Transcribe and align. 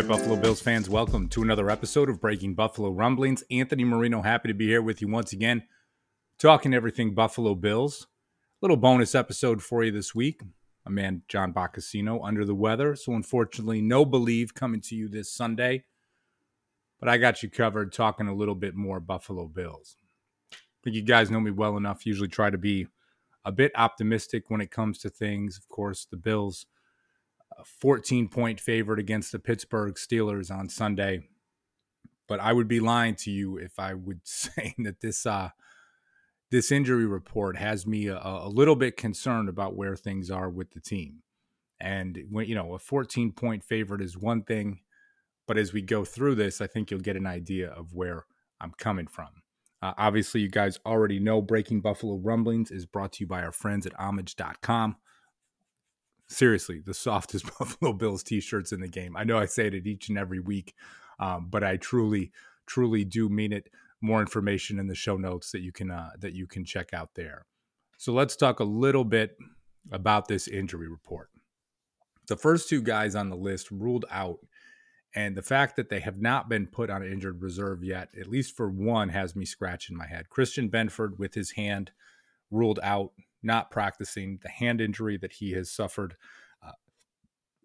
right, 0.00 0.08
Buffalo 0.08 0.36
Bills 0.36 0.62
fans, 0.62 0.88
welcome 0.88 1.28
to 1.28 1.42
another 1.42 1.68
episode 1.68 2.08
of 2.08 2.22
Breaking 2.22 2.54
Buffalo 2.54 2.88
Rumblings. 2.88 3.44
Anthony 3.50 3.84
Marino, 3.84 4.22
happy 4.22 4.48
to 4.48 4.54
be 4.54 4.66
here 4.66 4.80
with 4.80 5.02
you 5.02 5.08
once 5.08 5.34
again, 5.34 5.62
talking 6.38 6.72
everything 6.72 7.12
Buffalo 7.12 7.54
Bills. 7.54 8.06
Little 8.62 8.78
bonus 8.78 9.14
episode 9.14 9.62
for 9.62 9.84
you 9.84 9.92
this 9.92 10.14
week. 10.14 10.40
My 10.86 10.90
man 10.90 11.20
John 11.28 11.52
Boccacino 11.52 12.26
under 12.26 12.46
the 12.46 12.54
weather, 12.54 12.96
so 12.96 13.12
unfortunately, 13.12 13.82
no 13.82 14.06
believe 14.06 14.54
coming 14.54 14.80
to 14.82 14.94
you 14.94 15.06
this 15.06 15.30
Sunday. 15.30 15.84
But 16.98 17.10
I 17.10 17.18
got 17.18 17.42
you 17.42 17.50
covered, 17.50 17.92
talking 17.92 18.26
a 18.26 18.34
little 18.34 18.54
bit 18.54 18.74
more 18.74 19.00
Buffalo 19.00 19.48
Bills. 19.48 19.96
I 20.50 20.56
think 20.82 20.96
you 20.96 21.02
guys 21.02 21.30
know 21.30 21.40
me 21.40 21.50
well 21.50 21.76
enough. 21.76 22.06
Usually 22.06 22.28
try 22.28 22.48
to 22.48 22.56
be 22.56 22.86
a 23.44 23.52
bit 23.52 23.70
optimistic 23.74 24.44
when 24.48 24.62
it 24.62 24.70
comes 24.70 24.96
to 25.00 25.10
things. 25.10 25.58
Of 25.58 25.68
course, 25.68 26.06
the 26.10 26.16
Bills 26.16 26.64
14 27.64 28.28
point 28.28 28.60
favorite 28.60 28.98
against 28.98 29.32
the 29.32 29.38
Pittsburgh 29.38 29.94
Steelers 29.94 30.50
on 30.50 30.68
Sunday. 30.68 31.28
But 32.28 32.40
I 32.40 32.52
would 32.52 32.68
be 32.68 32.80
lying 32.80 33.16
to 33.16 33.30
you 33.30 33.56
if 33.56 33.78
I 33.78 33.94
would 33.94 34.20
say 34.24 34.74
that 34.78 35.00
this 35.00 35.26
uh, 35.26 35.50
this 36.50 36.72
injury 36.72 37.06
report 37.06 37.56
has 37.56 37.86
me 37.86 38.08
a, 38.08 38.18
a, 38.18 38.48
little 38.48 38.74
bit 38.74 38.96
concerned 38.96 39.48
about 39.48 39.76
where 39.76 39.94
things 39.94 40.30
are 40.30 40.50
with 40.50 40.72
the 40.72 40.80
team. 40.80 41.22
And 41.80 42.24
when 42.28 42.46
you 42.46 42.54
know 42.54 42.74
a 42.74 42.78
14 42.78 43.32
point 43.32 43.64
favorite 43.64 44.02
is 44.02 44.18
one 44.18 44.42
thing, 44.42 44.80
but 45.46 45.56
as 45.58 45.72
we 45.72 45.82
go 45.82 46.04
through 46.04 46.34
this, 46.36 46.60
I 46.60 46.66
think 46.66 46.90
you'll 46.90 47.00
get 47.00 47.16
an 47.16 47.26
idea 47.26 47.70
of 47.70 47.94
where 47.94 48.26
I'm 48.60 48.72
coming 48.78 49.06
from. 49.06 49.28
Uh, 49.82 49.94
obviously, 49.96 50.42
you 50.42 50.48
guys 50.48 50.78
already 50.84 51.18
know 51.18 51.40
Breaking 51.40 51.80
Buffalo 51.80 52.16
Rumblings 52.16 52.70
is 52.70 52.84
brought 52.84 53.12
to 53.14 53.24
you 53.24 53.26
by 53.26 53.42
our 53.42 53.52
friends 53.52 53.86
at 53.86 53.94
homage.com 53.98 54.96
seriously 56.30 56.80
the 56.80 56.94
softest 56.94 57.46
Buffalo 57.58 57.92
Bills 57.92 58.22
t-shirts 58.22 58.72
in 58.72 58.80
the 58.80 58.88
game. 58.88 59.16
I 59.16 59.24
know 59.24 59.38
I 59.38 59.46
say 59.46 59.66
it 59.66 59.86
each 59.86 60.08
and 60.08 60.18
every 60.18 60.40
week, 60.40 60.74
um, 61.18 61.48
but 61.50 61.62
I 61.62 61.76
truly, 61.76 62.32
truly 62.66 63.04
do 63.04 63.28
mean 63.28 63.52
it. 63.52 63.68
More 64.00 64.22
information 64.22 64.78
in 64.78 64.86
the 64.86 64.94
show 64.94 65.18
notes 65.18 65.50
that 65.52 65.60
you 65.60 65.72
can 65.72 65.90
uh, 65.90 66.10
that 66.20 66.32
you 66.32 66.46
can 66.46 66.64
check 66.64 66.94
out 66.94 67.10
there. 67.14 67.44
So 67.98 68.14
let's 68.14 68.34
talk 68.34 68.60
a 68.60 68.64
little 68.64 69.04
bit 69.04 69.36
about 69.92 70.26
this 70.26 70.48
injury 70.48 70.88
report. 70.88 71.28
The 72.26 72.36
first 72.36 72.70
two 72.70 72.80
guys 72.80 73.14
on 73.14 73.28
the 73.28 73.36
list 73.36 73.70
ruled 73.70 74.06
out, 74.10 74.38
and 75.14 75.36
the 75.36 75.42
fact 75.42 75.76
that 75.76 75.90
they 75.90 76.00
have 76.00 76.18
not 76.18 76.48
been 76.48 76.66
put 76.66 76.88
on 76.88 77.04
injured 77.04 77.42
reserve 77.42 77.84
yet, 77.84 78.08
at 78.18 78.26
least 78.26 78.56
for 78.56 78.70
one, 78.70 79.10
has 79.10 79.36
me 79.36 79.44
scratching 79.44 79.98
my 79.98 80.06
head. 80.06 80.30
Christian 80.30 80.70
Benford 80.70 81.18
with 81.18 81.34
his 81.34 81.50
hand 81.50 81.90
ruled 82.50 82.80
out 82.82 83.12
not 83.42 83.70
practicing, 83.70 84.38
the 84.42 84.48
hand 84.48 84.80
injury 84.80 85.16
that 85.18 85.34
he 85.34 85.52
has 85.52 85.70
suffered. 85.70 86.16
Uh, 86.64 86.72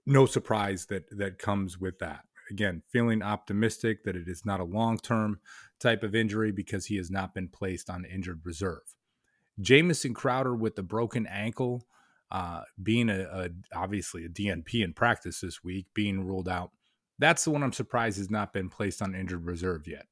no 0.06 0.26
surprise 0.26 0.86
that 0.88 1.06
that 1.18 1.40
comes 1.40 1.80
with 1.80 2.00
that. 2.00 2.22
Again, 2.50 2.84
feeling 2.92 3.24
optimistic 3.24 4.04
that 4.04 4.16
it 4.16 4.28
is 4.28 4.46
not 4.46 4.60
a 4.60 4.66
long 4.66 4.98
term 4.98 5.40
type 5.80 6.04
of 6.04 6.16
injury 6.16 6.52
because 6.52 6.86
he 6.86 6.98
has 6.98 7.10
not 7.10 7.34
been 7.34 7.48
placed 7.48 7.90
on 7.90 8.06
injured 8.06 8.42
reserve. 8.44 8.96
Jamison 9.60 10.14
Crowder 10.14 10.56
with 10.56 10.76
the 10.76 10.84
broken 10.84 11.26
ankle, 11.28 11.88
uh, 12.32 12.62
being 12.82 13.10
a, 13.10 13.22
a, 13.24 13.50
obviously 13.76 14.26
a 14.26 14.30
DNP 14.30 14.84
in 14.84 14.94
practice 14.94 15.42
this 15.42 15.64
week, 15.64 15.88
being 15.94 16.26
ruled 16.26 16.50
out. 16.50 16.72
That's 17.18 17.46
the 17.46 17.52
one 17.52 17.64
I'm 17.64 17.72
surprised 17.72 18.18
has 18.18 18.30
not 18.30 18.54
been 18.54 18.70
placed 18.70 19.02
on 19.02 19.16
injured 19.16 19.46
reserve 19.46 19.88
yet. 19.88 20.06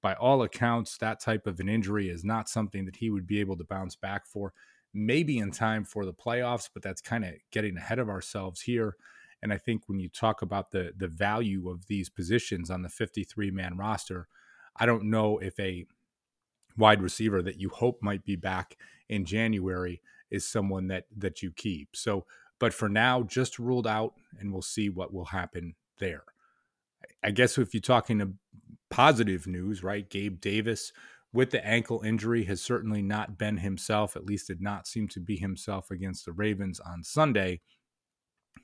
By 0.00 0.14
all 0.14 0.42
accounts, 0.42 0.96
that 0.98 1.20
type 1.20 1.46
of 1.46 1.58
an 1.60 1.68
injury 1.68 2.08
is 2.08 2.24
not 2.24 2.48
something 2.48 2.84
that 2.84 2.96
he 2.96 3.10
would 3.10 3.26
be 3.26 3.40
able 3.40 3.56
to 3.56 3.64
bounce 3.64 3.96
back 3.96 4.26
for 4.26 4.52
maybe 4.94 5.38
in 5.38 5.50
time 5.50 5.84
for 5.84 6.06
the 6.06 6.14
playoffs, 6.14 6.70
but 6.72 6.82
that's 6.82 7.02
kind 7.02 7.24
of 7.24 7.34
getting 7.50 7.76
ahead 7.76 7.98
of 7.98 8.08
ourselves 8.08 8.62
here. 8.62 8.96
And 9.42 9.52
I 9.52 9.58
think 9.58 9.88
when 9.88 9.98
you 9.98 10.08
talk 10.08 10.40
about 10.40 10.70
the 10.70 10.92
the 10.96 11.08
value 11.08 11.68
of 11.68 11.86
these 11.86 12.08
positions 12.08 12.70
on 12.70 12.82
the 12.82 12.88
53 12.88 13.50
man 13.50 13.76
roster, 13.76 14.28
I 14.76 14.86
don't 14.86 15.10
know 15.10 15.38
if 15.38 15.58
a 15.60 15.84
wide 16.76 17.02
receiver 17.02 17.42
that 17.42 17.60
you 17.60 17.68
hope 17.68 18.02
might 18.02 18.24
be 18.24 18.36
back 18.36 18.76
in 19.08 19.24
January 19.24 20.00
is 20.30 20.46
someone 20.46 20.88
that 20.88 21.04
that 21.16 21.42
you 21.42 21.52
keep. 21.52 21.94
So, 21.94 22.24
but 22.58 22.72
for 22.72 22.88
now, 22.88 23.22
just 23.22 23.58
ruled 23.58 23.86
out, 23.86 24.14
and 24.38 24.52
we'll 24.52 24.62
see 24.62 24.88
what 24.88 25.12
will 25.12 25.26
happen 25.26 25.74
there. 25.98 26.24
I 27.22 27.30
guess 27.30 27.58
if 27.58 27.74
you're 27.74 27.80
talking 27.80 28.38
positive 28.90 29.46
news, 29.46 29.82
right? 29.82 30.08
Gabe 30.08 30.40
Davis 30.40 30.92
with 31.34 31.50
the 31.50 31.66
ankle 31.66 32.00
injury 32.02 32.44
has 32.44 32.62
certainly 32.62 33.02
not 33.02 33.36
been 33.36 33.56
himself, 33.56 34.14
at 34.14 34.24
least 34.24 34.46
did 34.46 34.62
not 34.62 34.86
seem 34.86 35.08
to 35.08 35.20
be 35.20 35.36
himself 35.36 35.90
against 35.90 36.24
the 36.24 36.32
Ravens 36.32 36.78
on 36.78 37.02
Sunday. 37.02 37.60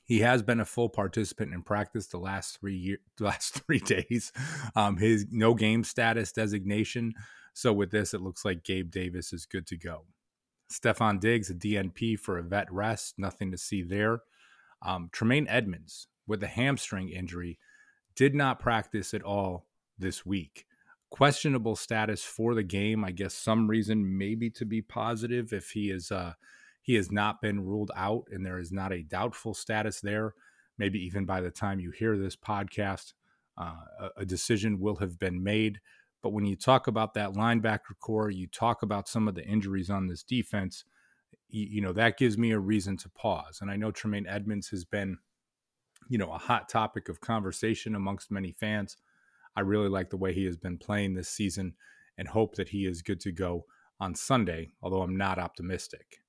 He 0.05 0.21
has 0.21 0.43
been 0.43 0.61
a 0.61 0.65
full 0.65 0.89
participant 0.89 1.53
in 1.53 1.63
practice 1.63 2.07
the 2.07 2.19
last 2.19 2.61
three 2.61 2.77
year, 2.77 2.99
last 3.21 3.61
three 3.67 3.81
days. 3.81 4.33
Um, 4.77 4.97
his 4.97 5.27
no 5.33 5.53
game 5.53 5.83
status 5.83 6.31
designation. 6.31 7.13
So 7.55 7.73
with 7.73 7.91
this, 7.91 8.15
it 8.15 8.23
looks 8.23 8.45
like 8.45 8.63
Gabe 8.63 8.93
Davis 8.93 9.33
is 9.33 9.47
good 9.47 9.67
to 9.67 9.77
go. 9.77 10.07
Stefon 10.73 11.19
Diggs, 11.19 11.51
a 11.51 11.55
DNP 11.55 12.21
for 12.21 12.39
a 12.39 12.43
vet 12.45 12.73
rest, 12.73 13.15
nothing 13.19 13.51
to 13.51 13.59
see 13.59 13.83
there. 13.83 14.21
Um, 14.81 15.11
Tremaine 15.13 15.49
Edmunds 15.49 16.07
with 16.29 16.41
a 16.45 16.47
hamstring 16.47 17.09
injury 17.09 17.59
did 18.15 18.33
not 18.33 18.61
practice 18.61 19.13
at 19.13 19.25
all 19.25 19.67
this 19.99 20.25
week 20.25 20.67
questionable 21.11 21.77
status 21.77 22.23
for 22.23 22.55
the 22.55 22.63
game. 22.63 23.05
I 23.05 23.11
guess 23.11 23.35
some 23.35 23.69
reason 23.69 24.17
maybe 24.17 24.49
to 24.51 24.65
be 24.65 24.81
positive 24.81 25.53
if 25.53 25.71
he 25.71 25.91
is 25.91 26.11
uh, 26.11 26.35
he 26.81 26.95
has 26.95 27.13
not 27.13 27.43
been 27.43 27.65
ruled 27.65 27.91
out 27.97 28.25
and 28.31 28.45
there 28.45 28.59
is 28.59 28.73
not 28.73 28.93
a 28.93 29.03
doubtful 29.03 29.55
status 29.55 30.01
there. 30.01 30.35
Maybe 30.79 30.99
even 31.05 31.27
by 31.27 31.41
the 31.41 31.51
time 31.51 31.79
you 31.79 31.91
hear 31.91 32.17
this 32.17 32.37
podcast, 32.37 33.13
uh, 33.59 33.75
a, 33.99 34.09
a 34.19 34.25
decision 34.25 34.81
will 34.81 34.97
have 34.97 35.19
been 35.19 35.43
made. 35.43 35.81
But 36.23 36.31
when 36.31 36.47
you 36.47 36.57
talk 36.57 36.87
about 36.87 37.15
that 37.15 37.33
linebacker 37.33 37.99
corps, 37.99 38.31
you 38.31 38.47
talk 38.47 38.83
about 38.83 39.09
some 39.09 39.29
of 39.29 39.35
the 39.35 39.45
injuries 39.45 39.91
on 39.91 40.07
this 40.07 40.23
defense. 40.23 40.85
You, 41.49 41.67
you 41.67 41.81
know 41.81 41.93
that 41.93 42.19
gives 42.19 42.39
me 42.39 42.53
a 42.53 42.59
reason 42.59 42.97
to 42.99 43.09
pause. 43.11 43.59
And 43.61 43.71
I 43.71 43.77
know 43.77 43.91
Tremaine 43.91 44.27
Edmunds 44.27 44.69
has 44.69 44.85
been, 44.85 45.19
you 46.09 46.19
know, 46.19 46.33
a 46.33 46.39
hot 46.39 46.69
topic 46.69 47.09
of 47.09 47.21
conversation 47.21 47.95
amongst 47.95 48.31
many 48.31 48.53
fans. 48.53 48.97
I 49.57 49.61
really 49.61 49.89
like 49.89 50.11
the 50.11 50.17
way 50.17 50.33
he 50.33 50.45
has 50.45 50.57
been 50.57 50.79
playing 50.79 51.15
this 51.15 51.29
season 51.29 51.75
and 52.17 52.29
hope 52.29 52.55
that 52.57 52.69
he 52.69 52.87
is 52.87 53.03
good 53.03 53.21
to 53.21 53.33
go 53.33 53.65
on 53.99 54.15
Sunday, 54.15 54.71
although 54.83 55.03
I'm 55.03 55.17
not 55.17 55.39
optimistic. 55.39 56.21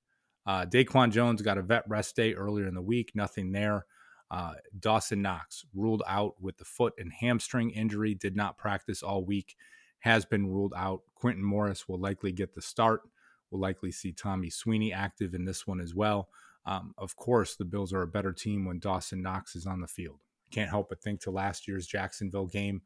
Uh, 0.44 0.66
DaQuan 0.66 1.12
Jones 1.12 1.42
got 1.42 1.58
a 1.58 1.62
vet 1.62 1.84
rest 1.88 2.16
day 2.16 2.34
earlier 2.34 2.66
in 2.66 2.74
the 2.74 2.82
week, 2.82 3.12
nothing 3.14 3.52
there. 3.52 3.86
Uh, 4.30 4.54
Dawson 4.78 5.22
Knox 5.22 5.64
ruled 5.74 6.02
out 6.06 6.34
with 6.40 6.56
the 6.56 6.64
foot 6.64 6.94
and 6.98 7.12
hamstring 7.12 7.70
injury, 7.70 8.14
did 8.14 8.34
not 8.34 8.58
practice 8.58 9.02
all 9.02 9.24
week, 9.24 9.56
has 10.00 10.24
been 10.24 10.46
ruled 10.46 10.72
out. 10.76 11.02
Quintin 11.14 11.44
Morris 11.44 11.86
will 11.86 12.00
likely 12.00 12.32
get 12.32 12.54
the 12.54 12.62
start. 12.62 13.02
We'll 13.50 13.60
likely 13.60 13.92
see 13.92 14.12
Tommy 14.12 14.48
Sweeney 14.48 14.92
active 14.92 15.34
in 15.34 15.44
this 15.44 15.66
one 15.66 15.80
as 15.80 15.94
well. 15.94 16.28
Um, 16.64 16.94
of 16.96 17.14
course, 17.16 17.56
the 17.56 17.64
Bills 17.64 17.92
are 17.92 18.02
a 18.02 18.06
better 18.06 18.32
team 18.32 18.64
when 18.64 18.78
Dawson 18.78 19.20
Knox 19.22 19.54
is 19.54 19.66
on 19.66 19.80
the 19.80 19.86
field. 19.86 20.20
Can't 20.50 20.70
help 20.70 20.88
but 20.88 21.02
think 21.02 21.20
to 21.22 21.30
last 21.30 21.68
year's 21.68 21.86
Jacksonville 21.86 22.46
game 22.46 22.82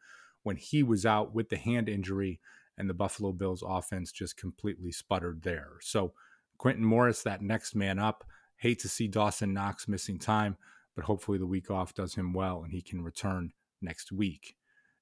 when 0.46 0.56
he 0.56 0.80
was 0.84 1.04
out 1.04 1.34
with 1.34 1.48
the 1.48 1.56
hand 1.56 1.88
injury 1.88 2.38
and 2.78 2.88
the 2.88 2.94
Buffalo 2.94 3.32
Bills 3.32 3.64
offense 3.66 4.12
just 4.12 4.36
completely 4.36 4.92
sputtered 4.92 5.42
there. 5.42 5.72
So 5.80 6.12
Quintin 6.56 6.84
Morris, 6.84 7.24
that 7.24 7.42
next 7.42 7.74
man 7.74 7.98
up. 7.98 8.22
Hate 8.58 8.78
to 8.78 8.88
see 8.88 9.08
Dawson 9.08 9.52
Knox 9.52 9.88
missing 9.88 10.20
time, 10.20 10.56
but 10.94 11.04
hopefully 11.04 11.36
the 11.36 11.46
week 11.46 11.68
off 11.68 11.94
does 11.94 12.14
him 12.14 12.32
well 12.32 12.62
and 12.62 12.72
he 12.72 12.80
can 12.80 13.02
return 13.02 13.54
next 13.82 14.12
week. 14.12 14.54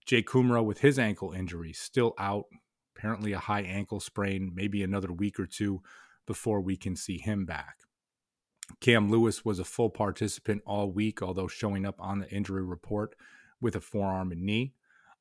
Jake 0.06 0.26
Kumerow 0.26 0.64
with 0.64 0.78
his 0.78 0.98
ankle 0.98 1.32
injury 1.32 1.74
still 1.74 2.14
out, 2.18 2.46
apparently 2.96 3.34
a 3.34 3.38
high 3.38 3.64
ankle 3.64 4.00
sprain, 4.00 4.50
maybe 4.54 4.82
another 4.82 5.12
week 5.12 5.38
or 5.38 5.46
two 5.46 5.82
before 6.26 6.62
we 6.62 6.74
can 6.74 6.96
see 6.96 7.18
him 7.18 7.44
back. 7.44 7.80
Cam 8.80 9.10
Lewis 9.10 9.44
was 9.44 9.58
a 9.58 9.64
full 9.64 9.90
participant 9.90 10.62
all 10.64 10.90
week, 10.90 11.20
although 11.20 11.48
showing 11.48 11.84
up 11.84 11.96
on 11.98 12.20
the 12.20 12.30
injury 12.30 12.64
report 12.64 13.14
with 13.60 13.76
a 13.76 13.80
forearm 13.82 14.32
and 14.32 14.40
knee. 14.40 14.72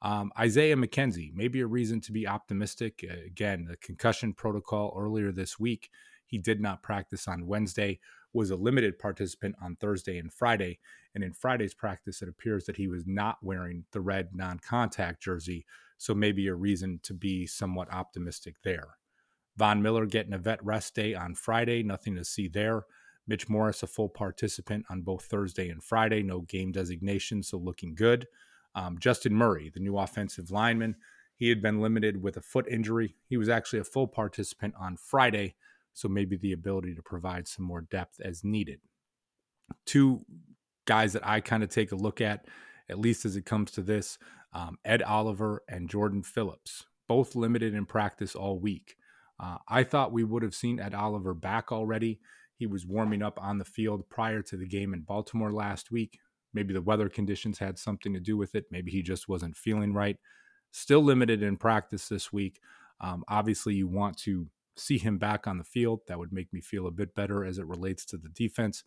Um, 0.04 0.34
Isaiah 0.38 0.76
McKenzie, 0.76 1.34
maybe 1.34 1.62
a 1.62 1.68
reason 1.68 2.02
to 2.02 2.12
be 2.12 2.28
optimistic. 2.28 3.06
Uh, 3.10 3.26
again, 3.26 3.66
the 3.70 3.78
concussion 3.78 4.34
protocol 4.34 4.94
earlier 4.98 5.32
this 5.32 5.58
week, 5.58 5.90
he 6.26 6.38
did 6.38 6.60
not 6.60 6.84
practice 6.84 7.26
on 7.28 7.48
Wednesday, 7.48 8.00
was 8.34 8.50
a 8.52 8.58
limited 8.58 9.00
participant 9.00 9.56
on 9.62 9.78
Thursday 9.78 10.18
and 10.18 10.34
Friday. 10.34 10.80
And 11.16 11.24
in 11.24 11.32
Friday's 11.32 11.74
practice, 11.74 12.22
it 12.22 12.28
appears 12.28 12.66
that 12.66 12.76
he 12.76 12.88
was 12.88 13.06
not 13.08 13.38
wearing 13.42 13.86
the 13.92 14.02
red 14.02 14.30
non 14.36 14.60
contact 14.60 15.24
jersey. 15.24 15.66
So 15.98 16.14
maybe 16.14 16.48
a 16.48 16.56
reason 16.56 17.00
to 17.04 17.14
be 17.14 17.46
somewhat 17.46 17.94
optimistic 17.94 18.56
there. 18.64 18.98
Von 19.56 19.82
Miller 19.82 20.06
getting 20.06 20.34
a 20.34 20.38
vet 20.38 20.64
rest 20.66 20.96
day 20.96 21.14
on 21.14 21.36
Friday, 21.36 21.82
nothing 21.82 22.16
to 22.16 22.26
see 22.26 22.50
there. 22.50 22.84
Mitch 23.26 23.48
Morse, 23.48 23.84
a 23.84 23.88
full 23.88 24.10
participant 24.10 24.86
on 24.90 25.02
both 25.02 25.24
Thursday 25.26 25.70
and 25.70 25.82
Friday, 25.82 26.24
no 26.24 26.42
game 26.42 26.74
designation, 26.74 27.42
so 27.42 27.58
looking 27.58 27.96
good. 27.96 28.28
Um, 28.76 28.98
Justin 29.00 29.36
Murray, 29.36 29.72
the 29.74 29.80
new 29.80 29.98
offensive 29.98 30.52
lineman, 30.52 30.96
he 31.36 31.50
had 31.50 31.62
been 31.62 31.82
limited 31.82 32.22
with 32.22 32.38
a 32.38 32.42
foot 32.42 32.68
injury. 32.70 33.16
He 33.28 33.38
was 33.38 33.50
actually 33.50 33.80
a 33.80 33.86
full 33.86 34.08
participant 34.08 34.76
on 34.80 34.98
Friday, 34.98 35.56
so 35.94 36.08
maybe 36.08 36.38
the 36.38 36.54
ability 36.54 36.96
to 36.96 37.02
provide 37.02 37.48
some 37.48 37.66
more 37.66 37.82
depth 37.82 38.20
as 38.22 38.44
needed. 38.44 38.80
Two 39.86 40.26
guys 40.86 41.14
that 41.14 41.26
I 41.26 41.40
kind 41.40 41.64
of 41.64 41.70
take 41.70 41.92
a 41.92 41.96
look 41.96 42.22
at 42.22 42.46
at 42.90 43.00
least 43.00 43.26
as 43.26 43.36
it 43.36 43.46
comes 43.46 43.72
to 43.72 43.82
this. 43.82 44.18
Um, 44.54 44.78
Ed 44.86 45.02
Oliver 45.02 45.64
and 45.68 45.90
Jordan 45.90 46.22
Phillips, 46.22 46.86
both 47.08 47.36
limited 47.36 47.74
in 47.74 47.86
practice 47.86 48.36
all 48.36 48.60
week. 48.60 48.96
Uh, 49.40 49.58
I 49.68 49.84
thought 49.84 50.12
we 50.12 50.24
would 50.24 50.44
have 50.44 50.54
seen 50.54 50.80
Ed 50.80 50.94
Oliver 50.94 51.34
back 51.34 51.72
already. 51.72 52.20
He 52.56 52.68
was 52.68 52.86
warming 52.86 53.24
up 53.24 53.42
on 53.42 53.58
the 53.58 53.66
field 53.66 54.10
prior 54.10 54.42
to 54.44 54.58
the 54.58 54.68
game 54.68 54.94
in 54.94 55.02
Baltimore 55.02 55.52
last 55.52 55.92
week. 55.92 56.20
Maybe 56.54 56.74
the 56.74 56.82
weather 56.82 57.10
conditions 57.10 57.60
had 57.60 57.78
something 57.78 58.14
to 58.14 58.20
do 58.20 58.38
with 58.38 58.56
it. 58.56 58.66
Maybe 58.72 58.92
he 58.92 59.02
just 59.02 59.28
wasn't 59.28 59.58
feeling 59.58 59.94
right. 59.94 60.18
Still 60.72 61.04
limited 61.04 61.44
in 61.44 61.58
practice 61.58 62.08
this 62.08 62.32
week. 62.32 62.60
Um, 63.02 63.24
obviously, 63.28 63.76
you 63.76 63.88
want 63.88 64.18
to 64.20 64.48
see 64.76 64.98
him 64.98 65.18
back 65.18 65.48
on 65.48 65.58
the 65.58 65.64
field. 65.64 66.02
That 66.08 66.20
would 66.20 66.34
make 66.34 66.52
me 66.54 66.62
feel 66.62 66.88
a 66.88 66.92
bit 66.92 67.14
better 67.16 67.44
as 67.44 67.58
it 67.58 67.68
relates 67.68 68.06
to 68.06 68.18
the 68.18 68.30
defense. 68.30 68.84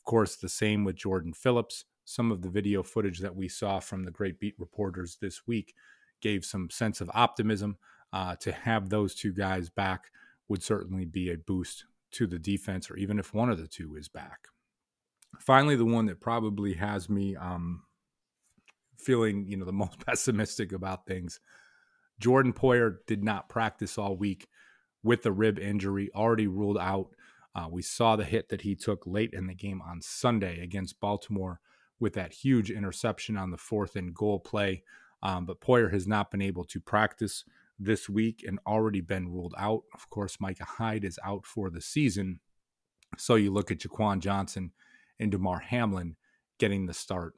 Of 0.00 0.10
course, 0.10 0.36
the 0.36 0.48
same 0.48 0.84
with 0.84 0.96
Jordan 0.96 1.32
Phillips. 1.32 1.84
Some 2.04 2.32
of 2.32 2.42
the 2.42 2.48
video 2.48 2.82
footage 2.82 3.18
that 3.20 3.36
we 3.36 3.48
saw 3.48 3.78
from 3.78 4.04
the 4.04 4.10
great 4.10 4.40
beat 4.40 4.54
reporters 4.58 5.18
this 5.20 5.46
week 5.46 5.74
gave 6.20 6.44
some 6.44 6.70
sense 6.70 7.00
of 7.00 7.10
optimism. 7.14 7.76
Uh, 8.12 8.34
to 8.40 8.50
have 8.50 8.88
those 8.88 9.14
two 9.14 9.32
guys 9.32 9.70
back 9.70 10.10
would 10.48 10.62
certainly 10.62 11.04
be 11.04 11.30
a 11.30 11.38
boost 11.38 11.84
to 12.10 12.26
the 12.26 12.40
defense, 12.40 12.90
or 12.90 12.96
even 12.96 13.20
if 13.20 13.32
one 13.32 13.50
of 13.50 13.58
the 13.58 13.68
two 13.68 13.94
is 13.94 14.08
back. 14.08 14.48
Finally, 15.38 15.76
the 15.76 15.84
one 15.84 16.06
that 16.06 16.20
probably 16.20 16.74
has 16.74 17.08
me 17.08 17.36
um, 17.36 17.82
feeling, 18.98 19.46
you 19.46 19.56
know, 19.56 19.64
the 19.64 19.72
most 19.84 20.04
pessimistic 20.04 20.72
about 20.72 21.06
things. 21.06 21.40
Jordan 22.18 22.52
Poyer 22.52 22.98
did 23.06 23.24
not 23.24 23.48
practice 23.48 23.96
all 23.96 24.16
week 24.16 24.46
with 25.02 25.22
the 25.22 25.32
rib 25.32 25.58
injury, 25.58 26.10
already 26.14 26.46
ruled 26.46 26.78
out. 26.78 27.08
Uh, 27.54 27.66
we 27.70 27.82
saw 27.82 28.14
the 28.14 28.24
hit 28.24 28.48
that 28.50 28.60
he 28.60 28.76
took 28.76 29.06
late 29.06 29.32
in 29.32 29.46
the 29.46 29.54
game 29.54 29.80
on 29.82 30.02
Sunday 30.02 30.62
against 30.62 31.00
Baltimore 31.00 31.60
with 31.98 32.14
that 32.14 32.32
huge 32.32 32.70
interception 32.70 33.36
on 33.36 33.50
the 33.50 33.56
fourth 33.56 33.96
and 33.96 34.14
goal 34.14 34.38
play. 34.38 34.82
Um, 35.22 35.46
but 35.46 35.60
Poyer 35.60 35.92
has 35.92 36.06
not 36.06 36.30
been 36.30 36.42
able 36.42 36.64
to 36.64 36.80
practice 36.80 37.44
this 37.78 38.08
week 38.08 38.44
and 38.46 38.58
already 38.66 39.00
been 39.00 39.28
ruled 39.28 39.54
out. 39.58 39.82
Of 39.94 40.08
course, 40.10 40.38
Micah 40.40 40.64
Hyde 40.64 41.04
is 41.04 41.18
out 41.24 41.46
for 41.46 41.70
the 41.70 41.80
season. 41.80 42.40
So 43.16 43.34
you 43.34 43.50
look 43.50 43.70
at 43.70 43.78
Jaquan 43.78 44.20
Johnson 44.20 44.72
and 45.20 45.30
Damar 45.30 45.60
Hamlin 45.60 46.16
getting 46.58 46.86
the 46.86 46.94
start 46.94 47.34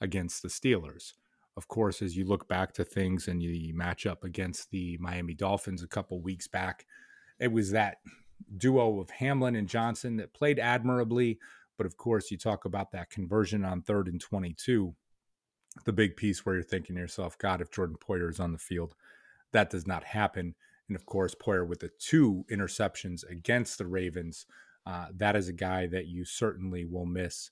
against 0.00 0.40
the 0.40 0.48
Steelers. 0.48 1.12
Of 1.56 1.68
course, 1.68 2.00
as 2.00 2.16
you 2.16 2.24
look 2.24 2.48
back 2.48 2.72
to 2.74 2.84
things 2.84 3.28
and 3.28 3.42
you 3.42 3.74
match 3.74 4.06
up 4.06 4.24
against 4.24 4.70
the 4.70 4.96
Miami 5.00 5.34
Dolphins 5.34 5.82
a 5.82 5.88
couple 5.88 6.20
weeks 6.22 6.48
back, 6.48 6.86
it 7.38 7.52
was 7.52 7.70
that 7.72 7.98
duo 8.56 9.00
of 9.00 9.10
Hamlin 9.10 9.56
and 9.56 9.68
Johnson 9.68 10.16
that 10.16 10.32
played 10.32 10.58
admirably. 10.58 11.38
But 11.76 11.86
of 11.86 11.96
course, 11.96 12.30
you 12.30 12.38
talk 12.38 12.64
about 12.64 12.92
that 12.92 13.10
conversion 13.10 13.64
on 13.64 13.82
third 13.82 14.08
and 14.08 14.20
22, 14.20 14.94
the 15.84 15.92
big 15.92 16.16
piece 16.16 16.44
where 16.44 16.54
you're 16.56 16.64
thinking 16.64 16.96
to 16.96 17.02
yourself, 17.02 17.36
God, 17.38 17.60
if 17.60 17.70
Jordan 17.70 17.96
Poyer 17.96 18.30
is 18.30 18.40
on 18.40 18.52
the 18.52 18.58
field, 18.58 18.94
that 19.52 19.70
does 19.70 19.86
not 19.86 20.04
happen. 20.04 20.54
And 20.88 20.96
of 20.96 21.06
course, 21.06 21.34
Poyer 21.34 21.66
with 21.66 21.80
the 21.80 21.90
two 21.98 22.44
interceptions 22.50 23.28
against 23.28 23.78
the 23.78 23.86
Ravens, 23.86 24.46
uh, 24.86 25.06
that 25.16 25.36
is 25.36 25.48
a 25.48 25.52
guy 25.52 25.86
that 25.86 26.06
you 26.06 26.24
certainly 26.24 26.84
will 26.84 27.06
miss 27.06 27.50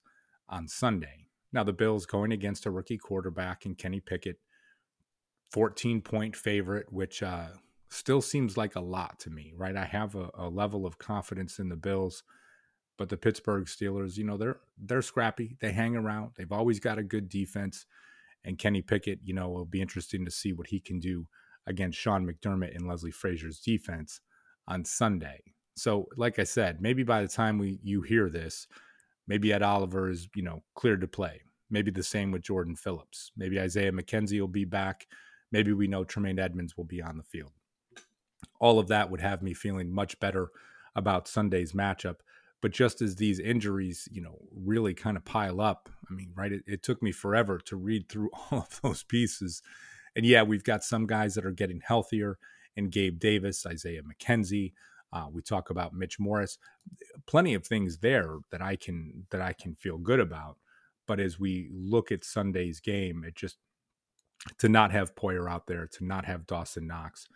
on 0.49 0.69
Sunday. 0.69 1.29
Now, 1.53 1.65
the 1.65 1.73
Bills 1.73 2.07
going 2.07 2.33
against 2.33 2.67
a 2.67 2.71
rookie 2.71 2.99
quarterback 2.99 3.67
in 3.67 3.75
Kenny 3.75 4.01
Pickett, 4.01 4.39
14 5.51 6.01
point 6.01 6.35
favorite, 6.37 6.93
which 6.93 7.23
uh, 7.23 7.49
still 7.91 8.23
seems 8.23 8.57
like 8.57 8.75
a 8.75 8.81
lot 8.81 9.19
to 9.21 9.31
me, 9.31 9.53
right? 9.57 9.77
I 9.77 9.85
have 9.85 10.15
a, 10.15 10.31
a 10.35 10.49
level 10.49 10.87
of 10.87 10.99
confidence 10.99 11.59
in 11.59 11.69
the 11.69 11.77
Bills, 11.77 12.23
but 12.97 13.09
the 13.09 13.17
Pittsburgh 13.17 13.67
Steelers, 13.67 14.17
you 14.17 14.25
know, 14.25 14.37
they're 14.37 14.61
they're 14.79 15.03
scrappy. 15.03 15.57
They 15.61 15.73
hang 15.73 15.97
around. 15.97 16.33
They've 16.37 16.53
always 16.53 16.81
got 16.81 16.99
a 16.99 17.03
good 17.03 17.29
defense. 17.29 17.87
And 18.45 18.59
Kenny 18.59 18.83
Pickett, 18.83 19.21
you 19.23 19.35
know, 19.35 19.49
will 19.51 19.65
be 19.65 19.81
interesting 19.81 20.25
to 20.25 20.31
see 20.31 20.53
what 20.53 20.67
he 20.69 20.81
can 20.81 20.99
do 20.99 21.27
against 21.67 21.99
Sean 21.99 22.27
McDermott 22.27 22.75
and 22.75 22.89
Leslie 22.89 23.13
Frazier's 23.13 23.61
defense 23.61 24.21
on 24.67 24.85
Sunday. 24.85 25.43
So, 25.75 26.07
like 26.17 26.39
I 26.39 26.45
said, 26.45 26.81
maybe 26.81 27.03
by 27.03 27.23
the 27.23 27.29
time 27.29 27.59
we 27.59 27.79
you 27.83 28.03
hear 28.03 28.29
this, 28.29 28.67
maybe 29.27 29.53
Ed 29.53 29.63
Oliver 29.63 30.11
is 30.11 30.29
you 30.35 30.43
know 30.43 30.63
cleared 30.75 31.01
to 31.01 31.09
play. 31.09 31.43
Maybe 31.71 31.91
the 31.91 32.03
same 32.03 32.31
with 32.31 32.43
Jordan 32.43 32.77
Phillips. 32.77 33.33
Maybe 33.37 33.59
Isaiah 33.59 33.93
McKenzie 33.93 34.41
will 34.41 34.49
be 34.49 34.67
back. 34.67 35.07
Maybe 35.51 35.73
we 35.73 35.89
know 35.89 36.05
Tremaine 36.05 36.39
Edmunds 36.39 36.77
will 36.77 36.85
be 36.85 37.01
on 37.01 37.17
the 37.17 37.23
field. 37.23 37.53
All 38.61 38.79
of 38.79 38.89
that 38.89 39.11
would 39.11 39.21
have 39.21 39.43
me 39.43 39.55
feeling 39.55 39.91
much 39.91 40.21
better 40.21 40.51
about 40.95 41.29
Sunday's 41.29 41.73
matchup. 41.73 42.17
But 42.61 42.73
just 42.73 43.01
as 43.01 43.17
these 43.17 43.41
injuries, 43.41 44.09
you 44.13 44.21
know, 44.21 44.39
really 44.55 44.95
kind 44.95 45.17
of 45.17 45.25
pile 45.25 45.61
up, 45.61 45.89
I 46.11 46.15
mean, 46.15 46.33
right? 46.37 46.53
It, 46.53 46.63
it 46.67 46.83
took 46.83 47.03
me 47.03 47.11
forever 47.11 47.59
to 47.65 47.77
read 47.77 48.09
through 48.09 48.31
all 48.51 48.59
of 48.59 48.81
those 48.83 49.03
pieces 49.03 49.63
and 50.15 50.27
yeah, 50.27 50.43
we've 50.43 50.65
got 50.65 50.85
some 50.85 51.07
guys 51.07 51.35
that 51.35 51.47
are 51.47 51.53
getting 51.53 51.81
healthier, 51.85 52.39
and 52.77 52.91
Gabe 52.91 53.19
Davis, 53.19 53.67
Isaiah 53.67 54.03
McKenzie. 54.03 54.73
Uh, 55.13 55.27
we 55.31 55.43
talk 55.43 55.71
about 55.71 55.95
Mitch 55.95 56.19
Morse, 56.19 56.59
plenty 57.27 57.55
of 57.55 57.67
things 57.67 57.99
there 57.99 58.39
that 58.51 58.63
I 58.63 58.77
can 58.77 59.27
that 59.31 59.43
I 59.43 59.53
can 59.53 59.75
feel 59.75 59.99
good 59.99 60.21
about. 60.21 60.57
But 61.07 61.21
as 61.21 61.39
we 61.39 61.69
look 61.73 62.11
at 62.13 62.25
Sunday's 62.25 62.81
game, 62.81 63.25
it 63.27 63.35
just 63.35 63.59
to 64.59 64.69
not 64.69 64.93
have 64.93 65.15
Poyer 65.15 65.51
out 65.51 65.67
there, 65.67 65.87
to 65.87 66.05
not 66.05 66.25
have 66.25 66.47
Dawson 66.47 66.87
Knox, 66.87 67.29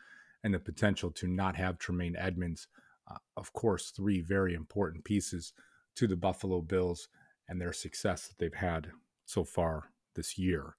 and 0.43 0.55
the 0.55 0.59
potential 0.59 1.11
to 1.13 1.27
not 1.27 1.57
have 1.57 1.79
Tremaine 1.79 2.17
Edmunds, 2.17 2.69
uh, 3.11 3.19
of 3.37 3.53
course, 3.53 3.91
three 3.91 4.21
very 4.21 4.55
important 4.55 5.05
pieces 5.05 5.53
to 5.97 6.07
the 6.07 6.17
Buffalo 6.17 6.61
Bills 6.61 7.09
and 7.49 7.61
their 7.61 7.73
success 7.73 8.29
that 8.29 8.39
they've 8.39 8.55
had 8.55 8.89
so 9.25 9.45
far 9.45 9.91
this 10.15 10.39
year. 10.39 10.75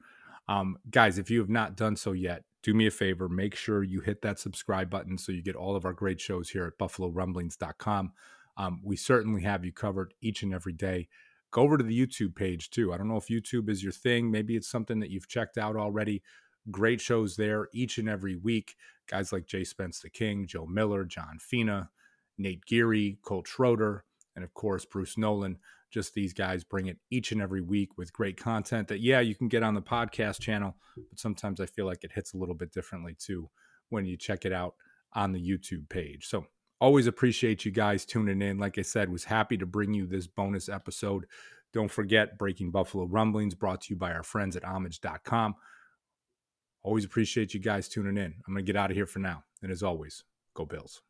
Um, 0.49 0.77
guys, 0.89 1.17
if 1.17 1.29
you 1.29 1.39
have 1.39 1.49
not 1.49 1.75
done 1.75 1.95
so 1.95 2.13
yet, 2.13 2.43
do 2.67 2.73
me 2.73 2.85
a 2.85 2.91
favor, 2.91 3.29
make 3.29 3.55
sure 3.55 3.81
you 3.81 4.01
hit 4.01 4.21
that 4.21 4.37
subscribe 4.37 4.89
button 4.89 5.17
so 5.17 5.31
you 5.31 5.41
get 5.41 5.55
all 5.55 5.77
of 5.77 5.85
our 5.85 5.93
great 5.93 6.19
shows 6.19 6.49
here 6.49 6.65
at 6.65 6.77
buffalorumblings.com. 6.77 8.11
Um, 8.57 8.81
we 8.83 8.97
certainly 8.97 9.41
have 9.43 9.63
you 9.63 9.71
covered 9.71 10.13
each 10.19 10.43
and 10.43 10.53
every 10.53 10.73
day. 10.73 11.07
Go 11.49 11.61
over 11.61 11.77
to 11.77 11.83
the 11.85 11.97
YouTube 11.97 12.35
page 12.35 12.69
too. 12.69 12.91
I 12.91 12.97
don't 12.97 13.07
know 13.07 13.15
if 13.15 13.27
YouTube 13.27 13.69
is 13.69 13.83
your 13.83 13.93
thing. 13.93 14.29
Maybe 14.29 14.57
it's 14.57 14.67
something 14.67 14.99
that 14.99 15.09
you've 15.09 15.29
checked 15.29 15.57
out 15.57 15.77
already. 15.77 16.21
Great 16.69 16.99
shows 16.99 17.37
there 17.37 17.69
each 17.71 17.99
and 17.99 18.09
every 18.09 18.35
week. 18.35 18.75
Guys 19.09 19.31
like 19.31 19.45
Jay 19.45 19.63
Spence 19.63 20.01
the 20.01 20.09
King, 20.09 20.45
Joe 20.45 20.65
Miller, 20.65 21.05
John 21.05 21.37
Fina, 21.39 21.89
Nate 22.37 22.65
Geary, 22.65 23.17
Colt 23.23 23.47
Schroeder, 23.47 24.03
and 24.35 24.43
of 24.43 24.53
course, 24.53 24.83
Bruce 24.83 25.17
Nolan 25.17 25.59
just 25.89 26.13
these 26.13 26.33
guys 26.33 26.63
bring 26.63 26.87
it 26.87 26.97
each 27.09 27.31
and 27.31 27.41
every 27.41 27.61
week 27.61 27.97
with 27.97 28.13
great 28.13 28.37
content 28.37 28.87
that 28.87 28.99
yeah 28.99 29.19
you 29.19 29.35
can 29.35 29.47
get 29.47 29.63
on 29.63 29.73
the 29.73 29.81
podcast 29.81 30.39
channel 30.39 30.75
but 31.09 31.19
sometimes 31.19 31.59
i 31.59 31.65
feel 31.65 31.85
like 31.85 32.03
it 32.03 32.11
hits 32.13 32.33
a 32.33 32.37
little 32.37 32.55
bit 32.55 32.71
differently 32.71 33.15
too 33.17 33.49
when 33.89 34.05
you 34.05 34.17
check 34.17 34.45
it 34.45 34.53
out 34.53 34.75
on 35.13 35.31
the 35.31 35.39
youtube 35.39 35.87
page. 35.89 36.27
So 36.27 36.45
always 36.79 37.07
appreciate 37.07 37.65
you 37.65 37.71
guys 37.71 38.05
tuning 38.05 38.41
in. 38.41 38.57
Like 38.57 38.77
i 38.77 38.81
said 38.81 39.09
was 39.09 39.23
happy 39.23 39.57
to 39.57 39.65
bring 39.65 39.93
you 39.93 40.05
this 40.05 40.27
bonus 40.27 40.69
episode. 40.69 41.25
Don't 41.73 41.91
forget 41.91 42.37
breaking 42.37 42.71
buffalo 42.71 43.05
rumblings 43.05 43.55
brought 43.55 43.81
to 43.81 43.93
you 43.93 43.97
by 43.97 44.11
our 44.11 44.23
friends 44.23 44.55
at 44.55 44.63
homage.com 44.63 45.55
always 46.83 47.03
appreciate 47.03 47.53
you 47.53 47.59
guys 47.59 47.89
tuning 47.89 48.17
in. 48.17 48.33
I'm 48.47 48.53
gonna 48.53 48.61
get 48.61 48.77
out 48.77 48.91
of 48.91 48.95
here 48.95 49.05
for 49.05 49.19
now. 49.19 49.43
And 49.61 49.71
as 49.71 49.83
always 49.83 50.23
go 50.53 50.65
bills 50.65 51.01